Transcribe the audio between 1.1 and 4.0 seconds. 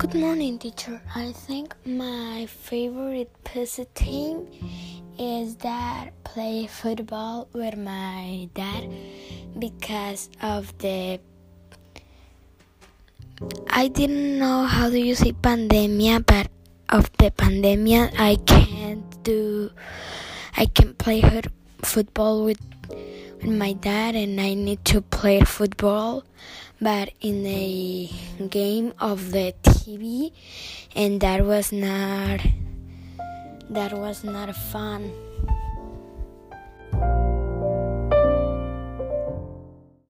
I think my favorite PC